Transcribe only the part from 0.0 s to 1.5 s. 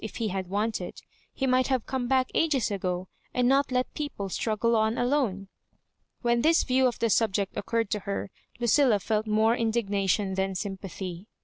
133 if he had wanted, he